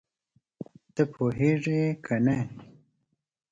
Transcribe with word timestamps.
ته 0.93 1.03
پوهېږې 1.13 1.81
که 2.05 2.15
نه؟ 2.25 2.37